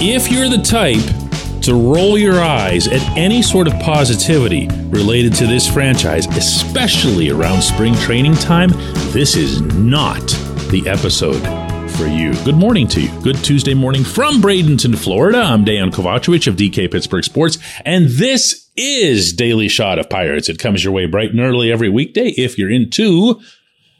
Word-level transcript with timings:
If 0.00 0.30
you're 0.30 0.48
the 0.48 0.62
type 0.62 1.62
to 1.62 1.74
roll 1.74 2.16
your 2.16 2.40
eyes 2.40 2.88
at 2.88 3.02
any 3.16 3.42
sort 3.42 3.66
of 3.66 3.74
positivity 3.80 4.68
related 4.90 5.34
to 5.34 5.46
this 5.46 5.68
franchise, 5.68 6.26
especially 6.36 7.30
around 7.30 7.62
spring 7.62 7.94
training 7.94 8.34
time, 8.34 8.70
this 9.12 9.36
is 9.36 9.60
not 9.60 10.26
the 10.70 10.82
episode 10.86 11.67
for 11.88 12.06
you. 12.06 12.34
Good 12.44 12.56
morning 12.56 12.86
to 12.88 13.00
you. 13.00 13.20
Good 13.22 13.36
Tuesday 13.36 13.74
morning 13.74 14.04
from 14.04 14.40
Bradenton, 14.40 14.96
Florida. 14.96 15.38
I'm 15.38 15.64
Dejan 15.64 15.90
Kovacevic 15.90 16.46
of 16.46 16.56
DK 16.56 16.90
Pittsburgh 16.90 17.24
Sports, 17.24 17.58
and 17.84 18.06
this 18.08 18.70
is 18.76 19.32
Daily 19.32 19.68
Shot 19.68 19.98
of 19.98 20.08
Pirates. 20.10 20.48
It 20.48 20.58
comes 20.58 20.84
your 20.84 20.92
way 20.92 21.06
bright 21.06 21.30
and 21.30 21.40
early 21.40 21.72
every 21.72 21.88
weekday 21.88 22.28
if 22.30 22.58
you're 22.58 22.70
into 22.70 23.40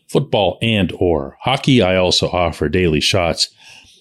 football 0.07 0.59
and 0.63 0.93
or 0.99 1.37
hockey. 1.41 1.83
I 1.83 1.97
also 1.97 2.29
offer 2.29 2.69
daily 2.69 3.01
shots 3.01 3.49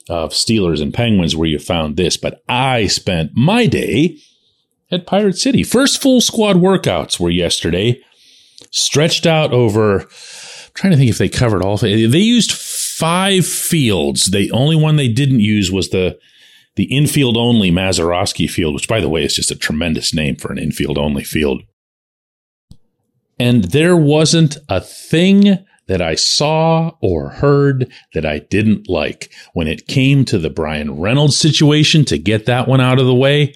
of 0.10 0.32
Steelers 0.32 0.82
and 0.82 0.94
Penguins 0.94 1.36
where 1.36 1.50
you 1.50 1.60
found 1.60 1.98
this, 1.98 2.18
but 2.18 2.44
I 2.48 2.88
spent 2.88 3.32
my 3.36 3.66
day 3.66 4.18
at 4.92 5.08
Pirate 5.08 5.38
City. 5.38 5.64
First 5.64 6.02
full 6.02 6.22
squad 6.22 6.58
workouts 6.58 7.20
were 7.20 7.30
yesterday, 7.30 8.02
stretched 8.72 9.26
out 9.26 9.54
over. 9.54 10.02
I'm 10.02 10.08
trying 10.74 10.92
to 10.92 10.98
think 10.98 11.10
if 11.10 11.18
they 11.18 11.30
covered 11.30 11.62
all. 11.64 11.78
They 11.78 11.96
used 11.96 12.52
five 12.98 13.46
fields. 13.46 14.26
The 14.26 14.52
only 14.52 14.76
one 14.76 14.96
they 14.96 15.08
didn't 15.08 15.40
use 15.40 15.72
was 15.72 15.90
the 15.90 16.18
the 16.76 16.86
infield 16.86 17.38
only 17.38 17.72
Mazeroski 17.72 18.48
Field, 18.48 18.76
which 18.76 18.88
by 18.88 19.00
the 19.00 19.10
way 19.10 19.24
is 19.24 19.34
just 19.34 19.50
a 19.50 19.56
tremendous 19.56 20.14
name 20.14 20.36
for 20.36 20.52
an 20.52 20.60
infield 20.60 20.98
only 20.98 21.24
field. 21.24 21.64
And 23.40 23.66
there 23.66 23.96
wasn't 23.96 24.58
a 24.70 24.80
thing 24.80 25.66
that 25.88 26.02
I 26.02 26.16
saw 26.16 26.92
or 27.02 27.30
heard 27.30 27.92
that 28.14 28.26
I 28.26 28.40
didn't 28.40 28.90
like. 28.90 29.32
When 29.54 29.68
it 29.68 29.88
came 29.88 30.24
to 30.26 30.38
the 30.38 30.50
Bryan 30.50 31.00
Reynolds 31.00 31.38
situation, 31.38 32.06
to 32.06 32.18
get 32.18 32.46
that 32.46 32.68
one 32.68 32.82
out 32.82 33.00
of 33.00 33.06
the 33.06 33.16
way, 33.16 33.56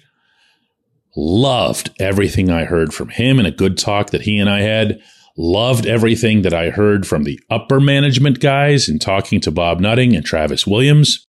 loved 1.14 1.90
everything 2.00 2.50
I 2.50 2.64
heard 2.64 2.92
from 2.92 3.10
him 3.10 3.38
and 3.38 3.46
a 3.46 3.52
good 3.52 3.78
talk 3.78 4.10
that 4.10 4.22
he 4.22 4.38
and 4.38 4.48
I 4.48 4.60
had. 4.62 5.00
Loved 5.36 5.86
everything 5.86 6.42
that 6.42 6.52
I 6.52 6.70
heard 6.70 7.06
from 7.06 7.24
the 7.24 7.40
upper 7.50 7.80
management 7.80 8.40
guys 8.40 8.88
in 8.88 8.98
talking 8.98 9.40
to 9.40 9.50
Bob 9.50 9.80
Nutting 9.80 10.14
and 10.14 10.24
Travis 10.24 10.66
Williams. 10.66 11.26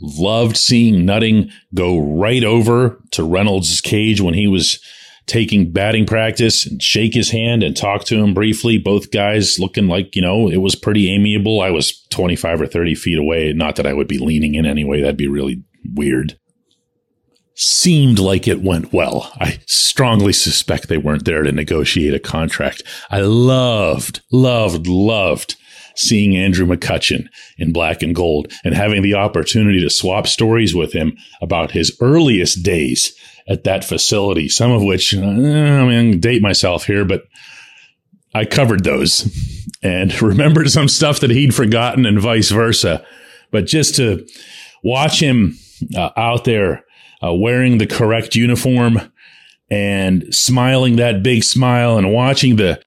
Loved 0.00 0.56
seeing 0.56 1.04
Nutting 1.04 1.50
go 1.74 1.98
right 1.98 2.42
over 2.42 3.00
to 3.12 3.22
Reynolds' 3.22 3.80
cage 3.80 4.20
when 4.20 4.34
he 4.34 4.48
was 4.48 4.80
taking 5.26 5.72
batting 5.72 6.06
practice 6.06 6.66
and 6.66 6.82
shake 6.82 7.14
his 7.14 7.30
hand 7.30 7.62
and 7.62 7.76
talk 7.76 8.04
to 8.04 8.16
him 8.16 8.34
briefly. 8.34 8.78
Both 8.78 9.12
guys 9.12 9.60
looking 9.60 9.86
like, 9.86 10.16
you 10.16 10.22
know, 10.22 10.48
it 10.48 10.56
was 10.56 10.74
pretty 10.74 11.08
amiable. 11.08 11.60
I 11.60 11.70
was 11.70 12.04
25 12.10 12.62
or 12.62 12.66
30 12.66 12.96
feet 12.96 13.18
away. 13.18 13.52
Not 13.52 13.76
that 13.76 13.86
I 13.86 13.92
would 13.92 14.08
be 14.08 14.18
leaning 14.18 14.56
in 14.56 14.66
anyway. 14.66 15.00
That'd 15.00 15.16
be 15.16 15.28
really 15.28 15.62
weird. 15.94 16.36
Seemed 17.54 18.18
like 18.18 18.48
it 18.48 18.62
went 18.62 18.92
well. 18.92 19.30
I 19.36 19.58
strongly 19.66 20.32
suspect 20.32 20.88
they 20.88 20.96
weren't 20.96 21.26
there 21.26 21.42
to 21.42 21.52
negotiate 21.52 22.14
a 22.14 22.18
contract. 22.18 22.82
I 23.10 23.20
loved, 23.20 24.22
loved, 24.30 24.86
loved 24.86 25.56
seeing 25.94 26.36
Andrew 26.36 26.66
McCutchen 26.66 27.28
in 27.58 27.72
black 27.72 28.02
and 28.02 28.14
gold 28.14 28.50
and 28.64 28.74
having 28.74 29.02
the 29.02 29.14
opportunity 29.14 29.80
to 29.80 29.90
swap 29.90 30.26
stories 30.26 30.74
with 30.74 30.92
him 30.92 31.16
about 31.40 31.72
his 31.72 31.96
earliest 32.00 32.62
days 32.62 33.14
at 33.46 33.64
that 33.64 33.84
facility, 33.84 34.48
some 34.48 34.70
of 34.70 34.82
which, 34.82 35.14
uh, 35.14 35.20
I 35.20 35.84
mean, 35.84 36.20
date 36.20 36.42
myself 36.42 36.86
here, 36.86 37.04
but 37.04 37.24
I 38.34 38.44
covered 38.44 38.84
those 38.84 39.30
and 39.82 40.20
remembered 40.22 40.70
some 40.70 40.88
stuff 40.88 41.20
that 41.20 41.30
he'd 41.30 41.54
forgotten 41.54 42.06
and 42.06 42.20
vice 42.20 42.50
versa. 42.50 43.04
But 43.50 43.66
just 43.66 43.96
to 43.96 44.26
watch 44.82 45.20
him 45.20 45.58
uh, 45.94 46.10
out 46.16 46.44
there 46.44 46.84
uh, 47.24 47.32
wearing 47.32 47.78
the 47.78 47.86
correct 47.86 48.34
uniform 48.34 49.12
and 49.70 50.34
smiling 50.34 50.96
that 50.96 51.22
big 51.22 51.44
smile 51.44 51.96
and 51.96 52.12
watching 52.12 52.56
the 52.56 52.82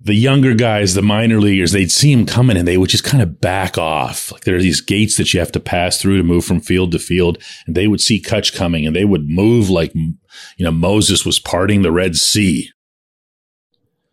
the 0.00 0.14
younger 0.14 0.54
guys, 0.54 0.94
the 0.94 1.02
minor 1.02 1.40
leaguers, 1.40 1.72
they'd 1.72 1.90
see 1.90 2.12
him 2.12 2.24
coming 2.24 2.56
and 2.56 2.66
they 2.66 2.78
would 2.78 2.88
just 2.88 3.04
kind 3.04 3.22
of 3.22 3.40
back 3.40 3.76
off. 3.76 4.30
Like 4.30 4.44
there 4.44 4.56
are 4.56 4.60
these 4.60 4.80
gates 4.80 5.16
that 5.16 5.34
you 5.34 5.40
have 5.40 5.52
to 5.52 5.60
pass 5.60 6.00
through 6.00 6.16
to 6.18 6.22
move 6.22 6.44
from 6.44 6.60
field 6.60 6.92
to 6.92 6.98
field. 6.98 7.42
And 7.66 7.74
they 7.74 7.88
would 7.88 8.00
see 8.00 8.22
Kutch 8.22 8.54
coming 8.54 8.86
and 8.86 8.94
they 8.94 9.04
would 9.04 9.28
move 9.28 9.68
like, 9.68 9.92
you 9.94 10.14
know, 10.60 10.70
Moses 10.70 11.26
was 11.26 11.38
parting 11.38 11.82
the 11.82 11.92
Red 11.92 12.16
Sea. 12.16 12.70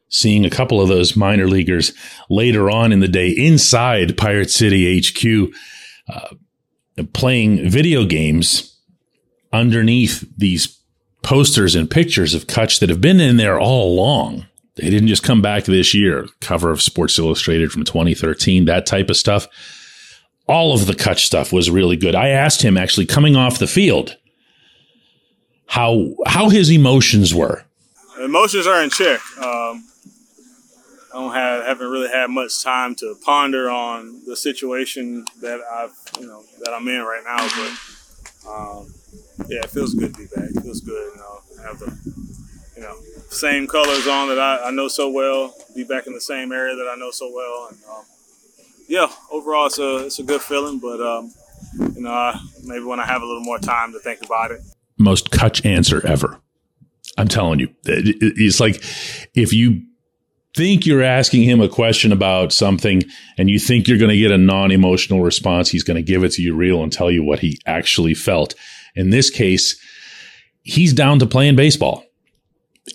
Seeing 0.09 0.45
a 0.45 0.49
couple 0.49 0.81
of 0.81 0.87
those 0.87 1.15
minor 1.15 1.47
leaguers 1.47 1.93
later 2.29 2.69
on 2.69 2.91
in 2.91 2.99
the 2.99 3.07
day 3.07 3.29
inside 3.29 4.17
Pirate 4.17 4.49
City 4.49 4.99
HQ, 4.99 5.53
uh, 6.07 6.35
playing 7.13 7.69
video 7.69 8.05
games 8.05 8.77
underneath 9.51 10.25
these 10.37 10.79
posters 11.21 11.75
and 11.75 11.89
pictures 11.89 12.33
of 12.33 12.47
Kutch 12.47 12.79
that 12.79 12.89
have 12.89 13.01
been 13.01 13.19
in 13.19 13.37
there 13.37 13.59
all 13.59 13.93
along 13.93 14.45
they 14.75 14.89
didn't 14.89 15.07
just 15.07 15.23
come 15.23 15.41
back 15.41 15.63
this 15.63 15.93
year. 15.93 16.27
Cover 16.41 16.71
of 16.71 16.81
Sports 16.81 17.17
Illustrated 17.17 17.71
from 17.71 17.85
2013, 17.85 18.65
that 18.65 18.85
type 18.85 19.09
of 19.09 19.15
stuff. 19.15 19.47
All 20.47 20.73
of 20.73 20.85
the 20.85 20.93
Kutch 20.93 21.19
stuff 21.19 21.51
was 21.51 21.69
really 21.69 21.95
good. 21.95 22.13
I 22.13 22.29
asked 22.29 22.61
him 22.61 22.77
actually 22.77 23.05
coming 23.05 23.35
off 23.35 23.57
the 23.57 23.67
field 23.67 24.17
how 25.67 26.13
how 26.27 26.49
his 26.49 26.69
emotions 26.69 27.33
were. 27.33 27.63
Emotions 28.21 28.67
are 28.67 28.83
in 28.83 28.89
check. 28.89 29.19
Um, 29.41 29.83
I 31.15 31.19
don't 31.19 31.33
have 31.33 31.63
haven't 31.63 31.87
really 31.87 32.09
had 32.09 32.29
much 32.29 32.61
time 32.61 32.93
to 32.95 33.15
ponder 33.23 33.69
on 33.69 34.21
the 34.25 34.35
situation 34.35 35.23
that 35.39 35.61
I've 35.61 35.93
you 36.19 36.27
know 36.27 36.43
that 36.59 36.73
I'm 36.73 36.85
in 36.89 37.01
right 37.03 37.23
now, 37.23 37.37
but 37.37 38.51
um, 38.51 38.93
yeah, 39.47 39.59
it 39.59 39.69
feels 39.69 39.93
good 39.93 40.13
to 40.13 40.19
be 40.19 40.27
back. 40.35 40.49
It 40.53 40.61
feels 40.61 40.81
good, 40.81 41.13
you 41.13 41.21
know, 41.21 41.39
have 41.63 41.79
the 41.79 41.97
you 42.75 42.81
know 42.81 42.97
same 43.29 43.65
colors 43.65 44.05
on 44.07 44.27
that 44.27 44.39
I, 44.39 44.67
I, 44.67 44.71
know 44.71 44.89
so 44.89 45.09
well. 45.09 45.55
Be 45.73 45.85
back 45.85 46.05
in 46.05 46.13
the 46.13 46.19
same 46.19 46.51
area 46.51 46.75
that 46.75 46.89
I 46.91 46.97
know 46.97 47.11
so 47.11 47.31
well, 47.33 47.69
and 47.71 47.79
um, 47.89 48.03
yeah, 48.89 49.07
overall 49.31 49.67
it's 49.67 49.79
a 49.79 50.07
it's 50.07 50.19
a 50.19 50.23
good 50.23 50.41
feeling. 50.41 50.79
But 50.79 50.99
um, 50.99 51.31
you 51.95 52.01
know, 52.01 52.11
uh, 52.11 52.37
maybe 52.65 52.83
when 52.83 52.99
I 52.99 53.05
have 53.05 53.21
a 53.21 53.25
little 53.25 53.43
more 53.43 53.59
time 53.59 53.93
to 53.93 53.99
think 53.99 54.21
about 54.21 54.51
it. 54.51 54.59
Most 54.97 55.31
Kutch 55.31 55.65
answer 55.65 56.05
ever. 56.05 56.41
I'm 57.17 57.29
telling 57.29 57.59
you, 57.59 57.69
it's 57.85 58.59
like 58.59 58.83
if 59.33 59.53
you 59.53 59.83
think 60.55 60.85
you're 60.85 61.03
asking 61.03 61.43
him 61.43 61.59
a 61.59 61.67
question 61.67 62.11
about 62.11 62.53
something 62.53 63.03
and 63.37 63.49
you 63.49 63.59
think 63.59 63.87
you're 63.87 63.97
going 63.97 64.09
to 64.09 64.17
get 64.17 64.31
a 64.31 64.37
non-emotional 64.37 65.21
response, 65.21 65.69
he's 65.69 65.83
going 65.83 65.97
to 65.97 66.11
give 66.11 66.23
it 66.23 66.31
to 66.33 66.41
you 66.41 66.55
real 66.55 66.81
and 66.81 66.91
tell 66.91 67.11
you 67.11 67.23
what 67.23 67.39
he 67.39 67.59
actually 67.65 68.13
felt. 68.13 68.55
In 68.95 69.09
this 69.09 69.29
case, 69.29 69.79
he's 70.63 70.93
down 70.93 71.19
to 71.19 71.25
playing 71.25 71.57
baseball 71.57 72.05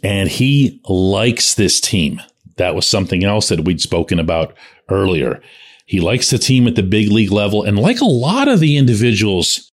and 0.02 0.28
he 0.28 0.80
likes 0.88 1.54
this 1.54 1.80
team. 1.80 2.20
That 2.56 2.74
was 2.74 2.86
something 2.86 3.24
else 3.24 3.48
that 3.48 3.64
we'd 3.64 3.80
spoken 3.80 4.18
about 4.18 4.56
earlier. 4.88 5.42
He 5.84 6.00
likes 6.00 6.30
the 6.30 6.38
team 6.38 6.66
at 6.66 6.76
the 6.76 6.82
big 6.82 7.10
league 7.10 7.32
level. 7.32 7.62
And 7.62 7.78
like 7.78 8.00
a 8.00 8.06
lot 8.06 8.48
of 8.48 8.60
the 8.60 8.76
individuals 8.76 9.70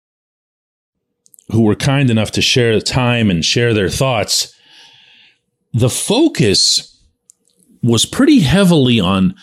who 1.51 1.61
were 1.61 1.75
kind 1.75 2.09
enough 2.09 2.31
to 2.31 2.41
share 2.41 2.75
the 2.75 2.81
time 2.81 3.29
and 3.29 3.45
share 3.45 3.73
their 3.73 3.89
thoughts, 3.89 4.53
the 5.73 5.89
focus 5.89 6.96
was 7.87 8.05
pretty 8.05 8.39
heavily 8.39 8.99
on 8.99 9.35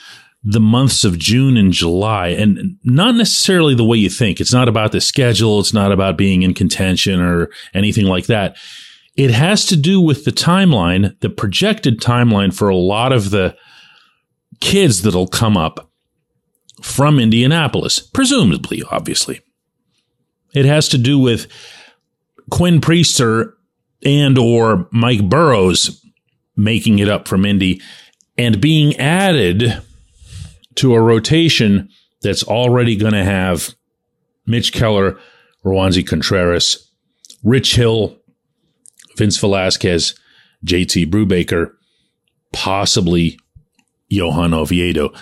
the 0.44 0.60
months 0.60 1.04
of 1.04 1.18
June 1.18 1.56
and 1.56 1.72
July, 1.72 2.28
and 2.28 2.76
not 2.84 3.14
necessarily 3.14 3.74
the 3.74 3.84
way 3.84 3.96
you 3.96 4.10
think. 4.10 4.40
It's 4.40 4.52
not 4.52 4.68
about 4.68 4.92
the 4.92 5.00
schedule. 5.00 5.58
It's 5.58 5.72
not 5.72 5.90
about 5.90 6.18
being 6.18 6.42
in 6.42 6.52
contention 6.52 7.20
or 7.20 7.48
anything 7.72 8.04
like 8.04 8.26
that. 8.26 8.56
It 9.16 9.30
has 9.30 9.64
to 9.66 9.76
do 9.76 10.00
with 10.00 10.24
the 10.24 10.32
timeline, 10.32 11.18
the 11.20 11.30
projected 11.30 12.00
timeline 12.00 12.54
for 12.54 12.68
a 12.68 12.76
lot 12.76 13.12
of 13.12 13.30
the 13.30 13.56
kids 14.60 15.02
that'll 15.02 15.28
come 15.28 15.56
up 15.56 15.90
from 16.82 17.18
Indianapolis, 17.18 18.00
presumably, 18.00 18.82
obviously. 18.90 19.40
It 20.52 20.66
has 20.66 20.88
to 20.90 20.98
do 20.98 21.18
with 21.18 21.46
Quinn 22.50 22.80
Priester 22.80 23.52
and 24.04 24.36
or 24.36 24.88
Mike 24.92 25.28
Burrows 25.28 26.04
making 26.56 26.98
it 26.98 27.08
up 27.08 27.26
from 27.26 27.44
Indy 27.44 27.80
and 28.36 28.60
being 28.60 28.96
added 28.96 29.82
to 30.76 30.94
a 30.94 31.00
rotation 31.00 31.88
that's 32.22 32.42
already 32.42 32.96
going 32.96 33.12
to 33.12 33.24
have 33.24 33.74
Mitch 34.46 34.72
Keller, 34.72 35.18
Roansy 35.64 36.06
Contreras, 36.06 36.90
Rich 37.42 37.76
Hill, 37.76 38.18
Vince 39.16 39.38
Velasquez, 39.38 40.14
JT 40.64 41.10
Brubaker, 41.10 41.72
possibly 42.52 43.38
Johan 44.08 44.54
Oviedo. 44.54 45.12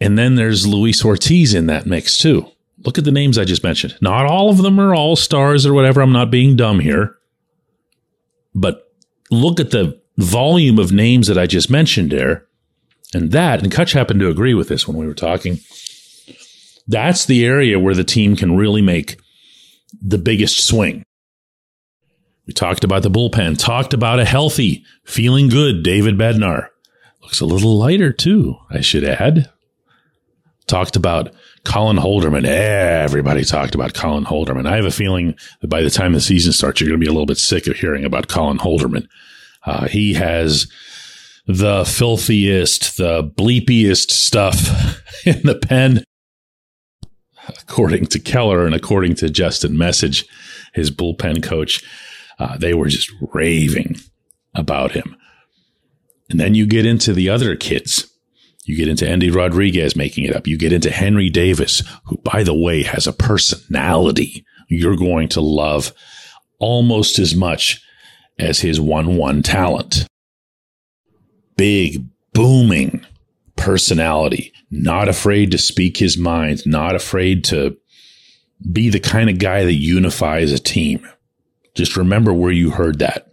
And 0.00 0.16
then 0.16 0.36
there's 0.36 0.66
Luis 0.66 1.04
Ortiz 1.04 1.54
in 1.54 1.66
that 1.66 1.86
mix 1.86 2.16
too. 2.16 2.46
Look 2.84 2.96
at 2.96 3.04
the 3.04 3.12
names 3.12 3.36
I 3.36 3.44
just 3.44 3.62
mentioned. 3.62 3.98
Not 4.00 4.24
all 4.24 4.48
of 4.48 4.58
them 4.58 4.80
are 4.80 4.94
all 4.94 5.16
stars 5.16 5.66
or 5.66 5.74
whatever. 5.74 6.00
I'm 6.00 6.12
not 6.12 6.30
being 6.30 6.56
dumb 6.56 6.80
here. 6.80 7.16
But 8.54 8.90
look 9.30 9.60
at 9.60 9.70
the 9.70 9.99
volume 10.22 10.78
of 10.78 10.92
names 10.92 11.26
that 11.26 11.38
I 11.38 11.46
just 11.46 11.70
mentioned 11.70 12.10
there. 12.10 12.46
And 13.12 13.32
that, 13.32 13.62
and 13.62 13.72
Kutch 13.72 13.92
happened 13.92 14.20
to 14.20 14.28
agree 14.28 14.54
with 14.54 14.68
this 14.68 14.86
when 14.86 14.96
we 14.96 15.06
were 15.06 15.14
talking. 15.14 15.58
That's 16.86 17.24
the 17.24 17.44
area 17.44 17.78
where 17.78 17.94
the 17.94 18.04
team 18.04 18.36
can 18.36 18.56
really 18.56 18.82
make 18.82 19.20
the 20.00 20.18
biggest 20.18 20.64
swing. 20.64 21.04
We 22.46 22.52
talked 22.52 22.84
about 22.84 23.02
the 23.02 23.10
bullpen, 23.10 23.58
talked 23.58 23.94
about 23.94 24.18
a 24.18 24.24
healthy, 24.24 24.84
feeling 25.04 25.48
good 25.48 25.82
David 25.82 26.16
Bednar. 26.16 26.68
Looks 27.22 27.40
a 27.40 27.46
little 27.46 27.78
lighter 27.78 28.12
too, 28.12 28.56
I 28.70 28.80
should 28.80 29.04
add. 29.04 29.50
Talked 30.66 30.96
about 30.96 31.32
Colin 31.64 31.96
Holderman. 31.96 32.44
Everybody 32.44 33.44
talked 33.44 33.74
about 33.74 33.94
Colin 33.94 34.24
Holderman. 34.24 34.66
I 34.66 34.76
have 34.76 34.84
a 34.84 34.90
feeling 34.90 35.34
that 35.60 35.68
by 35.68 35.82
the 35.82 35.90
time 35.90 36.12
the 36.12 36.20
season 36.20 36.52
starts, 36.52 36.80
you're 36.80 36.88
going 36.88 36.98
to 36.98 37.04
be 37.04 37.08
a 37.08 37.12
little 37.12 37.26
bit 37.26 37.38
sick 37.38 37.66
of 37.66 37.76
hearing 37.76 38.04
about 38.04 38.28
Colin 38.28 38.58
Holderman. 38.58 39.06
Uh, 39.64 39.86
he 39.88 40.14
has 40.14 40.70
the 41.46 41.84
filthiest, 41.84 42.96
the 42.96 43.24
bleepiest 43.24 44.10
stuff 44.10 44.56
in 45.26 45.42
the 45.42 45.58
pen, 45.58 46.04
according 47.48 48.06
to 48.06 48.18
Keller 48.18 48.66
and 48.66 48.74
according 48.74 49.14
to 49.16 49.30
Justin 49.30 49.72
Meccage, 49.72 50.24
his 50.72 50.90
bullpen 50.90 51.42
coach. 51.42 51.84
Uh, 52.38 52.56
they 52.56 52.72
were 52.72 52.88
just 52.88 53.12
raving 53.34 53.96
about 54.54 54.92
him. 54.92 55.16
And 56.30 56.38
then 56.38 56.54
you 56.54 56.66
get 56.66 56.86
into 56.86 57.12
the 57.12 57.28
other 57.28 57.56
kids. 57.56 58.06
You 58.64 58.76
get 58.76 58.88
into 58.88 59.08
Endy 59.08 59.30
Rodriguez 59.30 59.96
making 59.96 60.24
it 60.24 60.34
up. 60.34 60.46
You 60.46 60.56
get 60.56 60.72
into 60.72 60.90
Henry 60.90 61.28
Davis, 61.28 61.82
who, 62.04 62.16
by 62.18 62.44
the 62.44 62.54
way, 62.54 62.82
has 62.82 63.06
a 63.06 63.12
personality 63.12 64.44
you're 64.70 64.96
going 64.96 65.28
to 65.28 65.40
love 65.40 65.92
almost 66.60 67.18
as 67.18 67.34
much 67.34 67.82
as 68.40 68.60
his 68.60 68.80
1 68.80 69.16
1 69.16 69.42
talent. 69.42 70.06
Big, 71.56 72.04
booming 72.32 73.04
personality, 73.56 74.52
not 74.70 75.08
afraid 75.08 75.50
to 75.50 75.58
speak 75.58 75.98
his 75.98 76.16
mind, 76.16 76.64
not 76.66 76.94
afraid 76.94 77.44
to 77.44 77.76
be 78.72 78.88
the 78.88 79.00
kind 79.00 79.28
of 79.28 79.38
guy 79.38 79.64
that 79.64 79.74
unifies 79.74 80.52
a 80.52 80.58
team. 80.58 81.06
Just 81.74 81.96
remember 81.96 82.32
where 82.32 82.52
you 82.52 82.70
heard 82.70 82.98
that. 82.98 83.28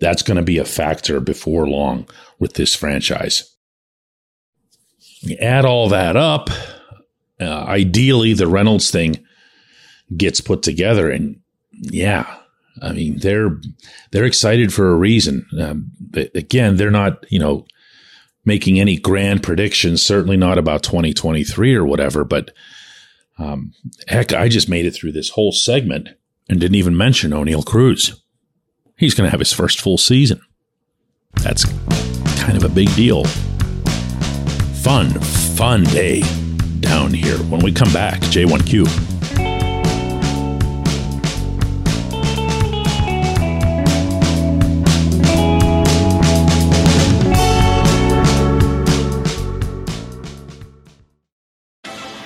That's 0.00 0.22
going 0.22 0.36
to 0.36 0.42
be 0.42 0.58
a 0.58 0.64
factor 0.64 1.20
before 1.20 1.68
long 1.68 2.08
with 2.38 2.54
this 2.54 2.74
franchise. 2.74 3.54
You 5.20 5.36
add 5.36 5.66
all 5.66 5.90
that 5.90 6.16
up, 6.16 6.48
uh, 7.40 7.64
ideally, 7.66 8.34
the 8.34 8.46
Reynolds 8.46 8.90
thing 8.90 9.24
gets 10.16 10.40
put 10.40 10.62
together, 10.62 11.10
and 11.10 11.40
yeah, 11.72 12.38
I 12.82 12.92
mean, 12.92 13.18
they're 13.18 13.60
they're 14.10 14.24
excited 14.24 14.72
for 14.72 14.90
a 14.90 14.96
reason. 14.96 15.46
Um, 15.60 15.90
again, 16.34 16.76
they're 16.76 16.90
not, 16.90 17.24
you 17.30 17.38
know, 17.38 17.66
making 18.44 18.80
any 18.80 18.96
grand 18.96 19.42
predictions. 19.42 20.02
Certainly 20.02 20.36
not 20.36 20.58
about 20.58 20.82
2023 20.82 21.74
or 21.74 21.84
whatever. 21.84 22.24
But 22.24 22.52
um, 23.38 23.72
heck, 24.08 24.32
I 24.32 24.48
just 24.48 24.68
made 24.68 24.86
it 24.86 24.92
through 24.92 25.12
this 25.12 25.30
whole 25.30 25.52
segment 25.52 26.08
and 26.48 26.60
didn't 26.60 26.76
even 26.76 26.96
mention 26.96 27.32
Oneil 27.32 27.64
Cruz. 27.64 28.22
He's 28.96 29.14
going 29.14 29.26
to 29.26 29.30
have 29.30 29.40
his 29.40 29.52
first 29.52 29.80
full 29.80 29.98
season. 29.98 30.40
That's 31.42 31.64
kind 32.40 32.56
of 32.56 32.64
a 32.64 32.68
big 32.68 32.94
deal. 32.94 33.24
Fun, 34.82 35.08
fun 35.10 35.84
day 35.84 36.22
down 36.80 37.14
here. 37.14 37.38
When 37.38 37.60
we 37.62 37.72
come 37.72 37.92
back, 37.92 38.20
J1Q. 38.20 39.19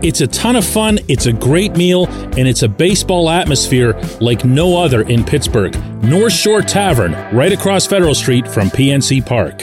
It's 0.00 0.20
a 0.20 0.28
ton 0.28 0.54
of 0.54 0.64
fun, 0.64 1.00
it's 1.08 1.26
a 1.26 1.32
great 1.32 1.76
meal, 1.76 2.06
and 2.06 2.46
it's 2.46 2.62
a 2.62 2.68
baseball 2.68 3.28
atmosphere 3.28 3.94
like 4.20 4.44
no 4.44 4.80
other 4.80 5.02
in 5.02 5.24
Pittsburgh. 5.24 5.74
North 6.04 6.32
Shore 6.32 6.62
Tavern, 6.62 7.14
right 7.34 7.50
across 7.50 7.84
Federal 7.84 8.14
Street 8.14 8.46
from 8.46 8.68
PNC 8.68 9.26
Park. 9.26 9.58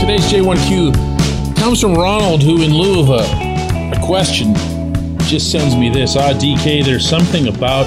Today's 0.00 0.26
J1Q 0.32 1.56
comes 1.58 1.80
from 1.80 1.94
Ronald, 1.94 2.42
who, 2.42 2.60
in 2.60 2.74
lieu 2.74 2.98
of 2.98 3.10
a, 3.10 3.96
a 3.96 4.04
question, 4.04 4.52
just 5.28 5.52
sends 5.52 5.76
me 5.76 5.90
this. 5.90 6.16
Ah, 6.16 6.32
DK, 6.32 6.84
there's 6.84 7.08
something 7.08 7.46
about 7.46 7.86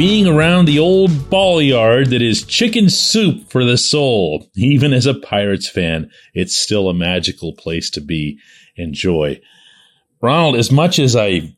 being 0.00 0.26
around 0.26 0.64
the 0.64 0.78
old 0.78 1.28
ball 1.28 1.60
yard 1.60 2.08
that 2.08 2.22
is 2.22 2.42
chicken 2.42 2.88
soup 2.88 3.50
for 3.50 3.66
the 3.66 3.76
soul. 3.76 4.48
Even 4.56 4.94
as 4.94 5.04
a 5.04 5.12
Pirates 5.12 5.68
fan, 5.68 6.10
it's 6.32 6.56
still 6.58 6.88
a 6.88 6.94
magical 6.94 7.52
place 7.52 7.90
to 7.90 8.00
be. 8.00 8.38
Enjoy. 8.76 9.38
Ronald, 10.22 10.56
as 10.56 10.72
much 10.72 10.98
as 10.98 11.14
I 11.14 11.54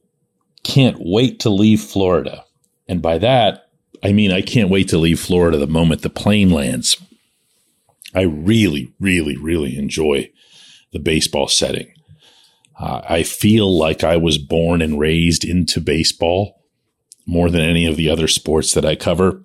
can't 0.65 0.97
wait 0.99 1.39
to 1.41 1.51
leave 1.51 1.81
Florida, 1.81 2.45
and 2.89 3.01
by 3.01 3.19
that, 3.19 3.69
I 4.03 4.13
mean 4.13 4.33
I 4.33 4.43
can't 4.43 4.71
wait 4.71 4.89
to 4.89 4.99
leave 4.99 5.21
Florida 5.21 5.57
the 5.57 5.69
moment 5.69 6.03
the 6.03 6.11
plane 6.11 6.51
lands. 6.51 7.01
I 8.13 8.23
really, 8.23 8.93
really, 8.99 9.37
really 9.37 9.79
enjoy 9.79 10.33
the 10.91 10.99
baseball 10.99 11.47
setting. 11.47 11.95
Uh, 12.77 13.03
I 13.09 13.23
feel 13.23 13.79
like 13.79 14.03
I 14.03 14.17
was 14.17 14.37
born 14.37 14.83
and 14.83 14.99
raised 14.99 15.45
into 15.45 15.81
baseball 15.81 16.62
more 17.27 17.51
than 17.51 17.63
any 17.63 17.87
of 17.87 17.97
the 17.97 18.11
other 18.11 18.29
sports 18.29 18.75
that 18.75 18.85
I 18.85 18.97
cover. 18.97 19.43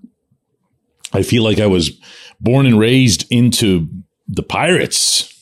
I 1.13 1.23
feel 1.23 1.43
like 1.43 1.59
I 1.59 1.67
was 1.67 1.91
born 2.39 2.65
and 2.65 2.79
raised 2.79 3.25
into 3.31 3.87
the 4.27 4.43
Pirates 4.43 5.33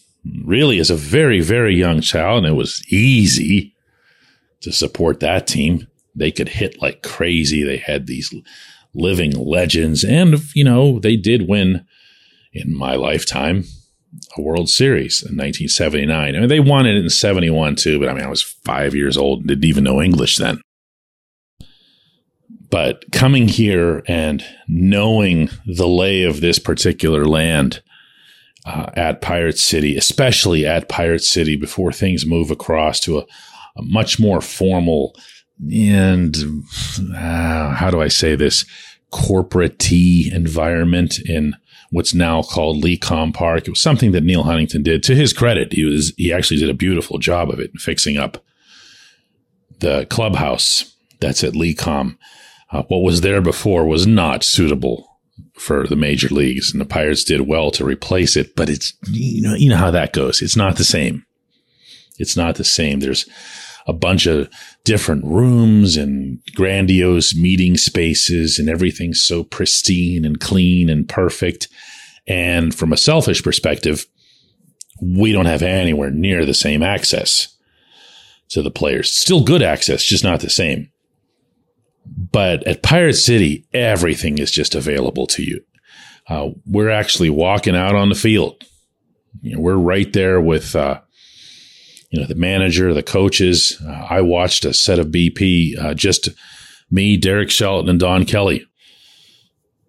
really 0.43 0.79
as 0.79 0.89
a 0.89 0.95
very, 0.95 1.41
very 1.41 1.75
young 1.75 2.01
child, 2.01 2.39
and 2.39 2.47
it 2.47 2.57
was 2.57 2.83
easy 2.89 3.73
to 4.61 4.71
support 4.71 5.19
that 5.19 5.47
team. 5.47 5.87
They 6.15 6.31
could 6.31 6.49
hit 6.49 6.81
like 6.81 7.03
crazy. 7.03 7.63
They 7.63 7.77
had 7.77 8.07
these 8.07 8.33
living 8.93 9.31
legends, 9.31 10.03
and, 10.03 10.35
you 10.53 10.63
know, 10.63 10.99
they 10.99 11.15
did 11.15 11.47
win 11.47 11.85
in 12.53 12.75
my 12.75 12.95
lifetime 12.95 13.65
a 14.37 14.41
World 14.41 14.69
Series 14.69 15.21
in 15.21 15.37
1979. 15.37 16.35
I 16.35 16.39
mean, 16.39 16.49
they 16.49 16.59
won 16.59 16.85
it 16.85 16.95
in 16.95 17.09
71 17.09 17.75
too, 17.75 17.99
but 17.99 18.09
I 18.09 18.13
mean, 18.13 18.23
I 18.23 18.29
was 18.29 18.43
five 18.43 18.95
years 18.95 19.17
old 19.17 19.39
and 19.39 19.47
didn't 19.47 19.65
even 19.65 19.83
know 19.83 20.01
English 20.01 20.37
then. 20.37 20.61
But 22.69 23.11
coming 23.11 23.47
here 23.47 24.03
and 24.07 24.43
knowing 24.67 25.49
the 25.65 25.87
lay 25.87 26.23
of 26.23 26.41
this 26.41 26.59
particular 26.59 27.25
land 27.25 27.81
uh, 28.65 28.89
at 28.95 29.21
Pirate 29.21 29.59
City, 29.59 29.95
especially 29.95 30.65
at 30.65 30.89
Pirate 30.89 31.23
City 31.23 31.55
before 31.55 31.91
things 31.91 32.25
move 32.25 32.49
across 32.51 32.99
to 33.01 33.19
a, 33.19 33.21
a 33.77 33.81
much 33.81 34.19
more 34.19 34.41
formal 34.41 35.15
and 35.71 36.35
uh, 37.15 37.73
how 37.73 37.89
do 37.89 38.01
I 38.01 38.09
say 38.09 38.35
this 38.35 38.65
corporate 39.11 39.91
environment 39.91 41.19
in 41.19 41.55
what's 41.91 42.13
now 42.13 42.43
called 42.43 42.83
Lecom 42.83 43.33
Park. 43.33 43.61
It 43.61 43.69
was 43.69 43.81
something 43.81 44.11
that 44.11 44.23
Neal 44.23 44.43
Huntington 44.43 44.83
did. 44.83 45.03
To 45.03 45.15
his 45.15 45.31
credit, 45.31 45.71
he 45.71 45.85
was 45.85 46.13
he 46.17 46.33
actually 46.33 46.59
did 46.59 46.69
a 46.69 46.73
beautiful 46.73 47.19
job 47.19 47.49
of 47.49 47.59
it, 47.59 47.71
fixing 47.79 48.17
up 48.17 48.43
the 49.79 50.05
clubhouse 50.09 50.93
that's 51.21 51.43
at 51.43 51.53
Lecom. 51.53 52.17
Uh, 52.71 52.83
what 52.83 53.03
was 53.03 53.21
there 53.21 53.41
before 53.41 53.85
was 53.85 54.07
not 54.07 54.43
suitable 54.43 55.07
for 55.53 55.87
the 55.87 55.95
major 55.95 56.27
leagues, 56.29 56.71
and 56.71 56.81
the 56.81 56.85
Pirates 56.85 57.23
did 57.23 57.41
well 57.41 57.71
to 57.71 57.85
replace 57.85 58.35
it. 58.35 58.55
But 58.55 58.69
it's 58.69 58.93
you 59.09 59.41
know 59.41 59.55
you 59.55 59.69
know 59.69 59.77
how 59.77 59.91
that 59.91 60.13
goes. 60.13 60.41
It's 60.41 60.55
not 60.55 60.77
the 60.77 60.83
same. 60.83 61.25
It's 62.17 62.37
not 62.37 62.55
the 62.55 62.63
same. 62.63 62.99
There's 62.99 63.27
a 63.87 63.93
bunch 63.93 64.25
of 64.25 64.49
different 64.83 65.23
rooms 65.25 65.95
and 65.95 66.39
grandiose 66.55 67.35
meeting 67.35 67.77
spaces, 67.77 68.57
and 68.57 68.69
everything's 68.69 69.23
so 69.23 69.43
pristine 69.43 70.25
and 70.25 70.39
clean 70.39 70.89
and 70.89 71.07
perfect. 71.07 71.67
And 72.27 72.73
from 72.73 72.91
a 72.91 72.97
selfish 72.97 73.43
perspective, 73.43 74.05
we 75.01 75.31
don't 75.31 75.45
have 75.45 75.61
anywhere 75.61 76.09
near 76.09 76.45
the 76.45 76.53
same 76.53 76.81
access 76.81 77.55
to 78.49 78.61
the 78.61 78.71
players. 78.71 79.11
Still 79.11 79.43
good 79.43 79.61
access, 79.61 80.03
just 80.03 80.23
not 80.23 80.39
the 80.39 80.49
same. 80.49 80.89
But 82.05 82.65
at 82.67 82.83
Pirate 82.83 83.13
City, 83.13 83.65
everything 83.73 84.37
is 84.37 84.51
just 84.51 84.75
available 84.75 85.27
to 85.27 85.43
you. 85.43 85.61
Uh, 86.27 86.49
we're 86.65 86.89
actually 86.89 87.29
walking 87.29 87.75
out 87.75 87.95
on 87.95 88.09
the 88.09 88.15
field. 88.15 88.63
You 89.41 89.55
know, 89.55 89.61
we're 89.61 89.75
right 89.75 90.11
there 90.11 90.41
with, 90.41 90.75
uh, 90.75 91.01
you 92.09 92.19
know, 92.19 92.27
the 92.27 92.35
manager, 92.35 92.93
the 92.93 93.03
coaches. 93.03 93.81
Uh, 93.85 94.07
I 94.09 94.21
watched 94.21 94.65
a 94.65 94.73
set 94.73 94.99
of 94.99 95.07
BP, 95.07 95.77
uh, 95.77 95.93
just 95.93 96.29
me, 96.89 97.17
Derek 97.17 97.51
Shelton, 97.51 97.89
and 97.89 97.99
Don 97.99 98.25
Kelly. 98.25 98.65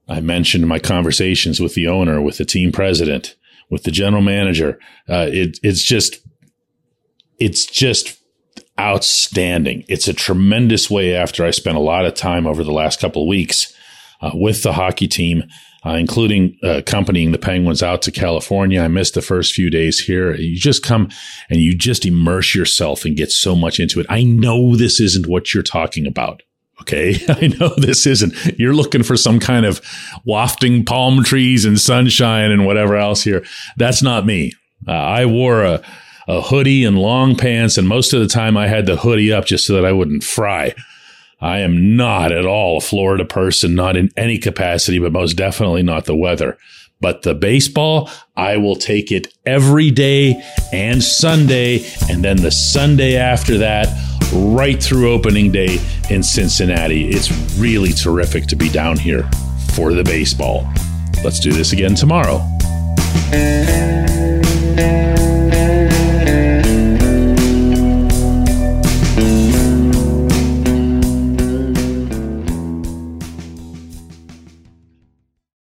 I 0.09 0.21
mentioned 0.21 0.67
my 0.69 0.79
conversations 0.79 1.59
with 1.59 1.75
the 1.75 1.89
owner, 1.89 2.21
with 2.21 2.39
the 2.39 2.45
team 2.45 2.71
president, 2.71 3.35
with 3.71 3.83
the 3.85 3.91
general 3.91 4.23
manager. 4.23 4.79
Uh, 5.09 5.27
it, 5.29 5.59
it's 5.63 5.83
just, 5.83 6.19
it's 7.39 7.67
just 7.67 8.19
outstanding. 8.79 9.85
It's 9.89 10.09
a 10.09 10.13
tremendous 10.13 10.91
way 10.91 11.15
after 11.15 11.45
I 11.45 11.51
spent 11.51 11.77
a 11.77 11.81
lot 11.81 12.05
of 12.05 12.15
time 12.15 12.47
over 12.47 12.63
the 12.63 12.73
last 12.73 13.01
couple 13.01 13.23
of 13.23 13.29
weeks 13.29 13.75
uh, 14.21 14.31
with 14.35 14.63
the 14.63 14.73
hockey 14.73 15.09
team, 15.09 15.45
uh, 15.85 15.93
including 15.93 16.59
uh, 16.63 16.79
accompanying 16.79 17.33
the 17.33 17.39
Penguins 17.39 17.83
out 17.83 18.03
to 18.03 18.11
California. 18.11 18.81
I 18.81 18.89
missed 18.89 19.15
the 19.15 19.23
first 19.23 19.55
few 19.55 19.71
days 19.71 20.01
here. 20.01 20.35
You 20.35 20.59
just 20.59 20.83
come 20.83 21.11
and 21.49 21.61
you 21.61 21.77
just 21.77 22.05
immerse 22.05 22.55
yourself 22.55 23.05
and 23.05 23.17
get 23.17 23.31
so 23.31 23.55
much 23.55 23.81
into 23.81 24.01
it. 24.01 24.07
I 24.09 24.23
know 24.23 24.77
this 24.77 25.01
isn't 25.01 25.27
what 25.27 25.55
you're 25.55 25.63
talking 25.63 26.07
about. 26.07 26.43
Okay. 26.83 27.19
I 27.29 27.49
know 27.59 27.75
this 27.77 28.07
isn't. 28.07 28.35
You're 28.59 28.75
looking 28.75 29.03
for 29.03 29.17
some 29.17 29.41
kind 29.41 29.65
of 29.65 29.81
wafting 30.25 30.85
palm 30.85 31.25
trees 31.25 31.65
and 31.65 31.81
sunshine 31.81 32.51
and 32.51 32.67
whatever 32.67 32.97
else 32.97 33.23
here. 33.23 33.45
That's 33.77 34.03
not 34.03 34.27
me. 34.27 34.53
Uh, 34.87 34.93
I 34.93 35.27
wore 35.27 35.65
a, 35.65 35.83
a 36.29 36.41
hoodie 36.41 36.85
and 36.85 36.99
long 36.99 37.37
pants, 37.37 37.79
and 37.79 37.87
most 37.87 38.13
of 38.13 38.21
the 38.21 38.29
time 38.29 38.57
I 38.57 38.67
had 38.67 38.87
the 38.87 38.97
hoodie 38.97 39.33
up 39.33 39.47
just 39.47 39.67
so 39.67 39.75
that 39.75 39.85
I 39.85 39.93
wouldn't 39.93 40.25
fry. 40.25 40.75
I 41.41 41.59
am 41.61 41.97
not 41.97 42.33
at 42.33 42.47
all 42.47 42.79
a 42.79 42.81
Florida 42.81 43.25
person, 43.25 43.75
not 43.75 43.97
in 43.97 44.11
any 44.17 44.39
capacity, 44.39 44.99
but 44.99 45.13
most 45.13 45.35
definitely 45.35 45.83
not 45.83 46.07
the 46.07 46.17
weather. 46.17 46.59
But 47.01 47.23
the 47.23 47.35
baseball, 47.35 48.11
I 48.37 48.57
will 48.57 48.77
take 48.77 49.13
it 49.13 49.35
every 49.45 49.91
day 49.91 50.43
and 50.73 51.05
Sunday, 51.05 51.85
and 52.09 52.25
then 52.25 52.39
the 52.39 52.51
Sunday 52.51 53.17
after 53.17 53.59
that, 53.59 53.89
right 54.33 54.83
through 54.83 55.13
opening 55.13 55.53
day 55.53 55.79
in 56.11 56.23
Cincinnati. 56.23 57.11
It's 57.11 57.31
really 57.59 57.93
terrific 57.93 58.47
to 58.47 58.57
be 58.57 58.71
down 58.71 58.99
here 58.99 59.29
for 59.75 59.93
the 59.93 60.05
baseball. 60.05 60.67
Let's 61.23 61.39
do 61.39 61.53
this 61.53 61.73
again 61.73 61.95
tomorrow. 61.95 62.39